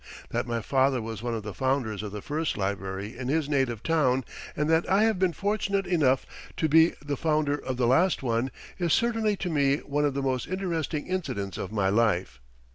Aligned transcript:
That 0.31 0.47
my 0.47 0.61
father 0.63 0.99
was 0.99 1.21
one 1.21 1.35
of 1.35 1.43
the 1.43 1.53
founders 1.53 2.01
of 2.01 2.11
the 2.11 2.23
first 2.23 2.57
library 2.57 3.15
in 3.15 3.27
his 3.27 3.47
native 3.47 3.83
town, 3.83 4.25
and 4.55 4.67
that 4.67 4.89
I 4.89 5.03
have 5.03 5.19
been 5.19 5.31
fortunate 5.31 5.85
enough 5.85 6.25
to 6.57 6.67
be 6.67 6.95
the 7.05 7.15
founder 7.15 7.53
of 7.63 7.77
the 7.77 7.85
last 7.85 8.23
one, 8.23 8.49
is 8.79 8.93
certainly 8.93 9.35
to 9.37 9.49
me 9.51 9.77
one 9.77 10.05
of 10.05 10.15
the 10.15 10.23
most 10.23 10.47
interesting 10.47 11.05
incidents 11.05 11.59
of 11.59 11.71
my 11.71 11.89
life. 11.89 12.41